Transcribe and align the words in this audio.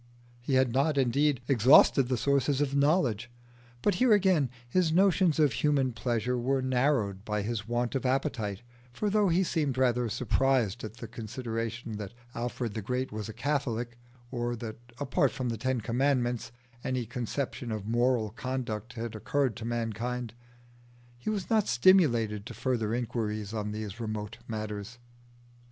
He 0.39 0.55
had 0.55 0.73
not, 0.73 0.97
indeed, 0.97 1.41
exhausted 1.47 2.07
the 2.07 2.17
sources 2.17 2.59
of 2.59 2.73
knowledge, 2.75 3.29
but 3.83 3.93
here 4.01 4.13
again 4.13 4.49
his 4.67 4.91
notions 4.91 5.37
of 5.37 5.53
human 5.53 5.91
pleasure 5.93 6.39
were 6.39 6.59
narrowed 6.63 7.23
by 7.23 7.43
his 7.43 7.67
want 7.67 7.93
of 7.93 8.03
appetite; 8.03 8.63
for 8.91 9.11
though 9.11 9.29
he 9.29 9.43
seemed 9.43 9.77
rather 9.77 10.09
surprised 10.09 10.83
at 10.83 10.95
the 10.97 11.07
consideration 11.07 11.97
that 11.97 12.15
Alfred 12.33 12.73
the 12.73 12.81
Great 12.81 13.11
was 13.11 13.29
a 13.29 13.31
Catholic, 13.33 13.95
or 14.31 14.55
that 14.55 14.77
apart 14.99 15.29
from 15.31 15.49
the 15.49 15.57
Ten 15.59 15.81
Commandments 15.81 16.51
any 16.83 17.05
conception 17.05 17.71
of 17.71 17.85
moral 17.85 18.31
conduct 18.31 18.93
had 18.93 19.13
occurred 19.13 19.55
to 19.57 19.65
mankind, 19.65 20.33
he 21.19 21.29
was 21.29 21.47
not 21.47 21.67
stimulated 21.67 22.47
to 22.47 22.55
further 22.55 22.95
inquiries 22.95 23.53
on 23.53 23.71
these 23.71 23.99
remote 23.99 24.39
matters. 24.47 24.97